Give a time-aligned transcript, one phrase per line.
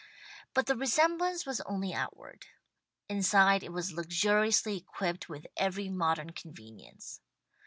[0.55, 2.47] But the resemblance was only outward.
[3.07, 7.21] Inside it was luxuriously equipped with every modern convenience.